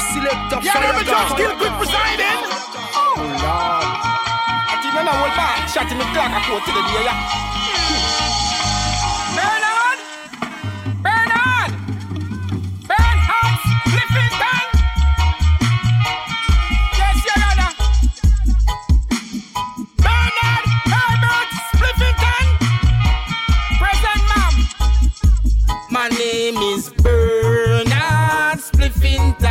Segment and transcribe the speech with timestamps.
[0.00, 2.40] select up Yeah, just kill quick presiding.
[2.96, 3.86] Oh Lord.
[4.72, 5.68] I think I know back.
[5.68, 7.18] Shot in the clock, I quote to the day, yeah.
[9.36, 9.98] Bernard!
[11.04, 11.72] Bernard!
[12.88, 13.58] Bernard
[13.90, 14.64] Flippington!
[16.98, 17.72] Yes, your honor.
[20.04, 22.46] Bernard Herbert Flippington!
[23.78, 24.54] Present, ma'am.
[25.90, 29.49] My name is Bernard Spliffington.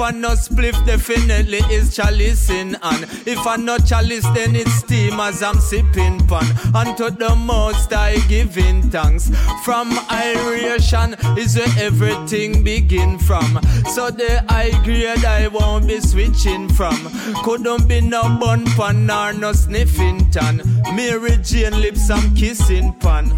[0.00, 3.04] If I not spliff, definitely is chalice in hand.
[3.26, 6.46] If I not chalice, then it's steam as I'm sipping pan.
[6.74, 9.30] And to the most I giving thanks.
[9.62, 13.60] From iration is where everything begin from.
[13.94, 16.96] So the high grade I won't be switching from.
[17.44, 20.62] Couldn't be no bun pan nor no sniffing tan.
[20.96, 23.30] Mary Jane lips I'm kissing pan.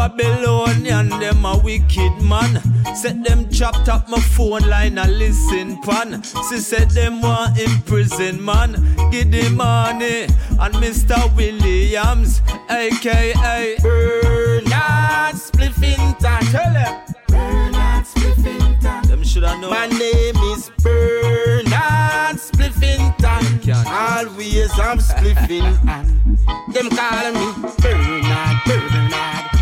[0.00, 2.62] Babylonian, them a wicked man.
[2.94, 6.22] Set them chopped up my phone line and listen pan.
[6.48, 8.72] She said them want in prison man.
[9.10, 10.22] Give the money
[10.58, 11.18] and Mr.
[11.36, 12.40] Williams,
[12.70, 16.50] aka Bernard Spliffington.
[16.50, 17.02] Tell them.
[17.28, 19.06] Bernard Spliffington.
[19.06, 19.68] Them shoulda know.
[19.68, 23.86] My name is Bernard Spliffington.
[23.86, 26.38] Always I'm spliffing and
[26.72, 27.52] them call me
[27.82, 29.59] Bernard, Bernard,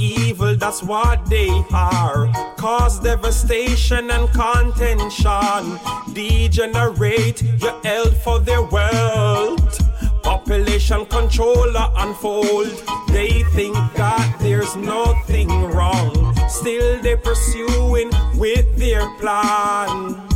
[0.00, 2.30] evil, that's what they are.
[2.56, 5.78] Cause devastation and contention.
[6.12, 9.78] Degenerate your health for their wealth.
[10.22, 12.68] Population controller unfold.
[13.08, 16.34] They think that there's nothing wrong.
[16.48, 20.28] Still they pursuing with their plan.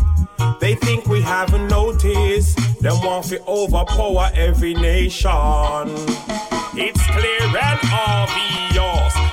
[0.60, 2.58] They think we haven't noticed.
[2.80, 5.30] Them want to overpower every nation.
[6.74, 9.31] It's clear and obvious.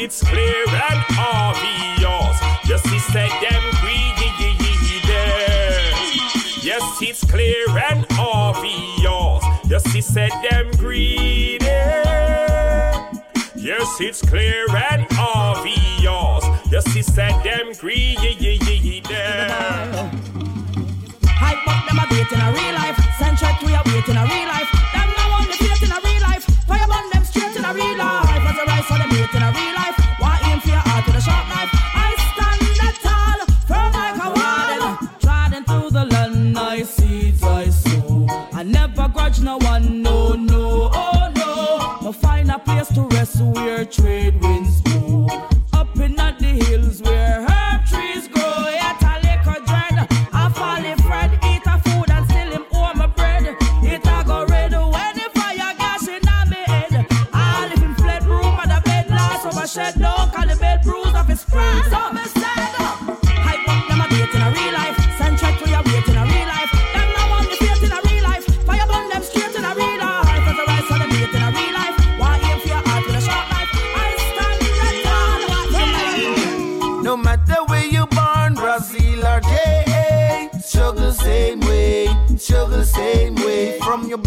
[0.00, 2.38] It's clear and obvious.
[2.68, 4.28] To say them greedy.
[6.62, 9.92] Yes, it's clear and obvious.
[9.92, 11.64] He said them greedy.
[13.56, 16.44] Yes, it's clear and obvious.
[16.94, 18.58] He said them greedy.
[21.26, 22.98] Hype up them a bait in a real life.
[23.38, 24.57] Check we a wait in a real life.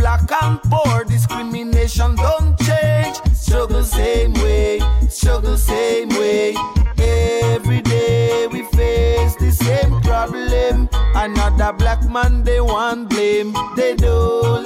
[0.02, 3.16] Black and poor, discrimination don't change.
[3.34, 6.56] Struggle same way, struggle same way.
[6.98, 10.90] Every day we face the same problem.
[11.16, 13.54] Another black man they want blame.
[13.76, 14.16] They do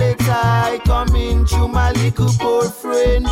[0.02, 3.28] let I come in to my little poor friend.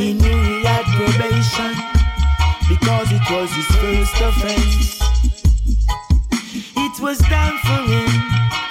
[0.00, 1.76] He knew he had probation
[2.70, 4.98] because it was his first offense.
[6.74, 8.08] It was done for him,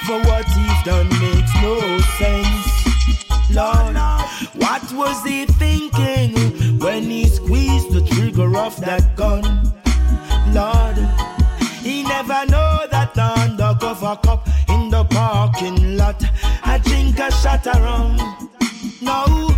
[0.08, 3.52] for what he's done makes no sense.
[3.54, 3.96] Lord,
[4.56, 9.44] what was he thinking when he squeezed the trigger of that gun?
[10.52, 10.98] Lord,
[11.84, 16.24] he never know that undercover cop in the parking lot,
[16.64, 18.18] I drink a shot around.
[19.00, 19.50] No,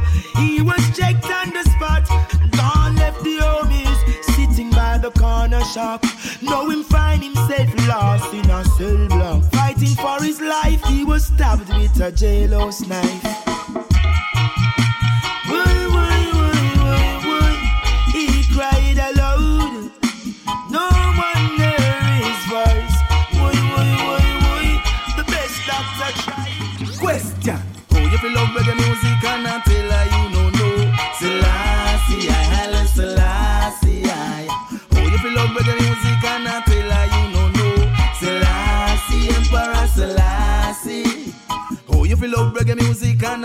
[0.41, 2.07] he was checked on the spot.
[2.51, 3.99] Gone left the homies
[4.35, 6.03] sitting by the corner shop.
[6.41, 9.43] Know him find himself lost in a cell block.
[9.51, 13.50] Fighting for his life, he was stabbed with a jailhouse knife.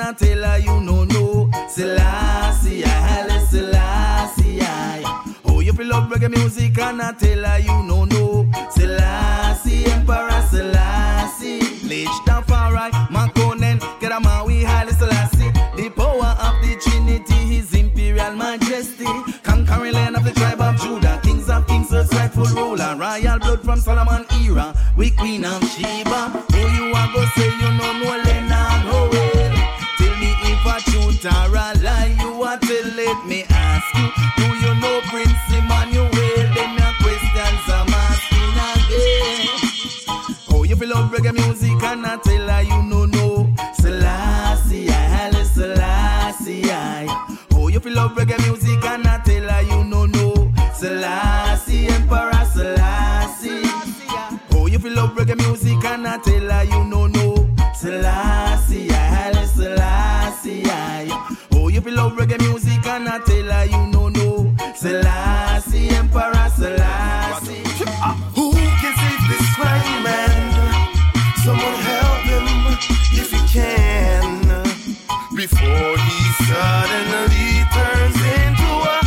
[0.06, 1.50] I tell her you no know.
[1.68, 4.60] Selassie, I Haile Selassie.
[5.44, 8.48] Oh, you feel love reggae music and I tell her you no know.
[8.70, 11.58] Selassie, Emperor Selassie.
[11.88, 15.50] Lij Tafari, Makonnen, Keramawi, Haile Selassie.
[15.76, 19.08] The power of the Trinity, His Imperial Majesty.
[19.42, 22.94] Conquering land of the tribe of Judah, kings of kings, earth's rightful ruler.
[22.96, 26.45] Royal blood from Solomon era, we Queen of Sheba.
[56.16, 57.46] I tell her you no know.
[57.74, 61.36] Selassie, Selassie, I.
[61.52, 64.56] Oh, you feel love reggae music and I tell her you no know.
[64.74, 67.64] Selassie, Emperor Selassie.
[68.34, 70.32] Who can save this crying man?
[71.44, 72.46] Someone help him
[73.12, 74.24] if you can.
[75.36, 76.18] Before he
[76.48, 79.00] suddenly turns into a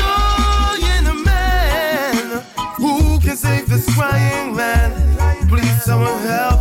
[0.00, 2.42] dying man.
[2.76, 4.92] Who can save this crying man?
[5.46, 6.53] Please, someone help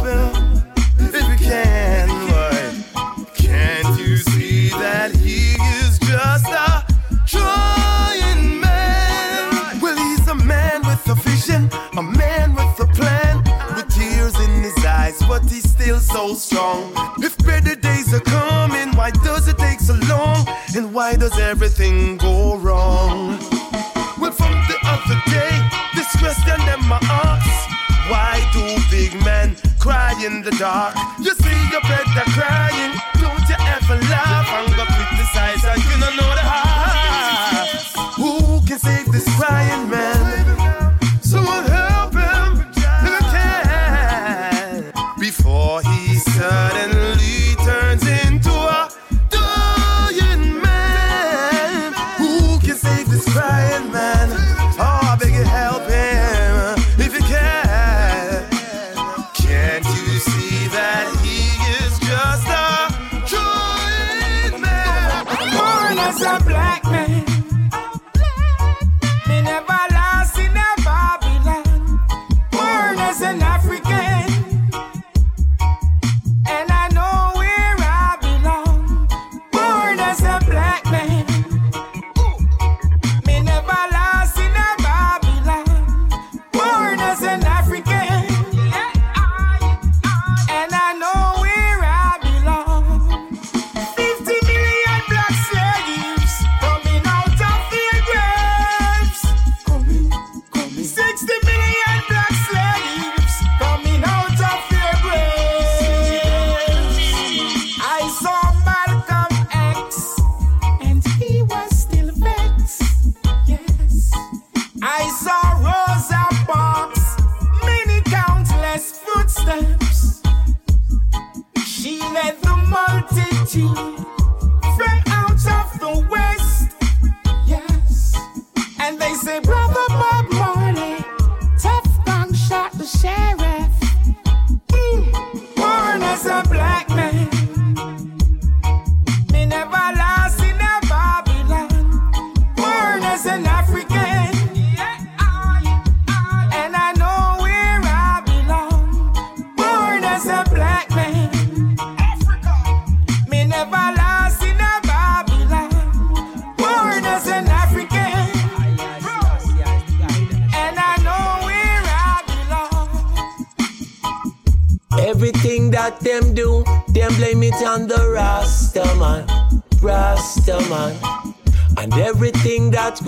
[20.94, 23.40] why does everything go wrong?
[24.20, 25.54] Well, from the other day,
[25.96, 27.70] this question them my ask.
[28.12, 30.96] Why do big men cry in the dark?
[31.18, 34.73] You see your brother crying, don't you ever laugh
[66.16, 67.03] As a black man.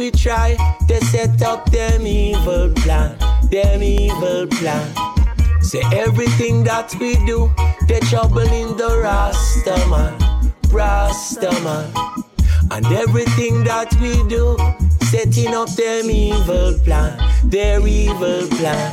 [0.05, 0.55] We try,
[0.87, 3.17] to set up them evil plan,
[3.49, 4.87] them evil plan.
[5.61, 7.51] Say everything that we do,
[7.87, 10.13] they trouble in the Rasta man,
[10.69, 11.89] Rasta man.
[12.69, 14.55] And everything that we do,
[15.09, 18.91] setting up them evil plan, their evil plan.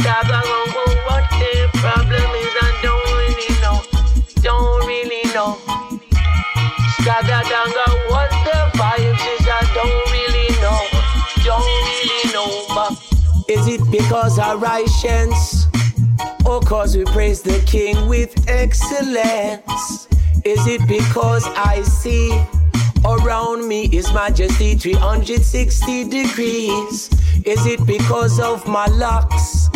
[0.00, 0.70] Stop around
[1.06, 3.78] what the problem is, I don't really know,
[4.42, 5.78] don't really know.
[7.08, 7.97] What the
[13.68, 15.66] it because our righteous,
[16.46, 20.08] or oh, cause we praise the King with excellence?
[20.44, 22.30] Is it because I see
[23.04, 27.10] around me His Majesty 360 degrees?
[27.44, 29.68] Is it because of my locks?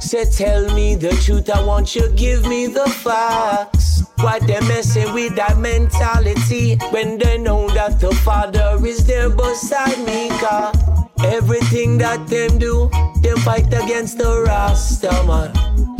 [0.00, 4.02] Say, tell me the truth, I want you give me the facts.
[4.16, 10.04] Why they messing with that mentality when they know that the Father is there beside
[10.04, 10.28] me?
[10.40, 10.76] Cause
[11.24, 12.88] everything that them do,
[13.22, 15.52] them fight against the Rasta man,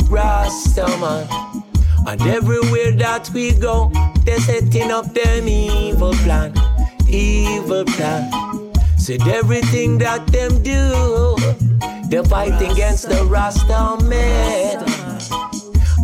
[0.09, 1.27] Rasta man.
[2.07, 3.91] And everywhere that we go,
[4.25, 6.53] they're setting up them evil plan,
[7.07, 8.71] evil plan.
[8.97, 11.37] Said everything that them do,
[12.09, 14.83] they're fighting against the Rasta man.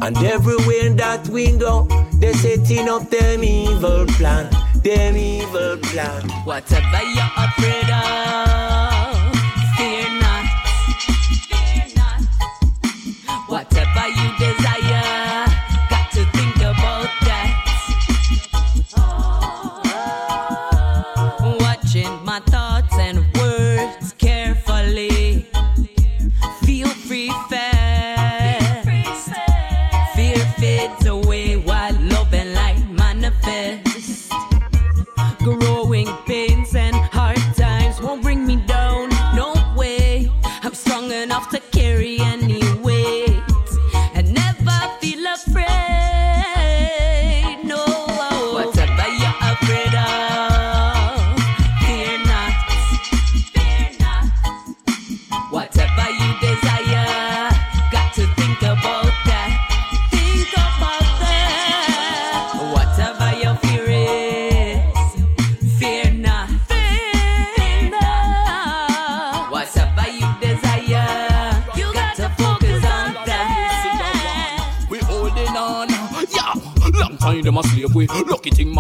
[0.01, 4.50] And everywhere that we go, they're setting up them evil plan,
[4.83, 6.29] them evil plan.
[6.45, 8.37] Whatever you're afraid of,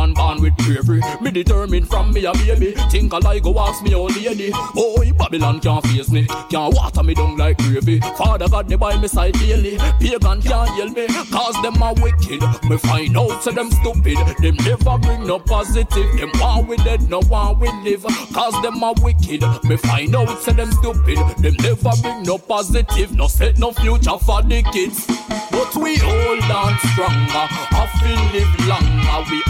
[0.07, 1.01] man born with bravery.
[1.21, 2.73] Me determined from me a baby.
[2.89, 4.51] Think I like go ask me old lady.
[4.53, 6.25] Oh, Babylon can't face me.
[6.49, 7.99] Can't water me down like gravy.
[7.99, 9.77] Father God they by me side daily.
[9.99, 11.07] Pagan can't yell me.
[11.31, 12.41] Cause them are wicked.
[12.69, 14.17] Me find out say them stupid.
[14.39, 16.17] Them never bring no positive.
[16.17, 18.03] Them want we dead, no want we live.
[18.33, 19.43] Cause them are wicked.
[19.63, 21.17] Me find out say them stupid.
[21.39, 23.13] Them never bring no positive.
[23.15, 25.05] No set no future for the kids.
[25.51, 27.47] But we hold on stronger.
[27.73, 29.31] I feel live longer.
[29.31, 29.41] We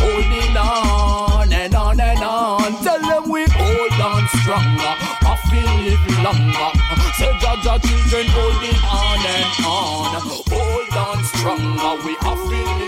[0.56, 2.72] on and on and on.
[2.84, 4.94] Tell them we hold on stronger.
[5.28, 6.70] I feel live longer.
[7.18, 10.22] Say Jaja children holding on and on.
[10.54, 12.06] Hold on stronger.
[12.06, 12.87] We have feel